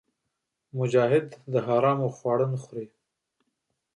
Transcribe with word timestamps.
مجاهد 0.77 1.27
د 1.53 1.55
حرامو 1.65 2.07
خواړه 2.17 2.45
نه 2.51 2.57
خوري. 2.63 2.87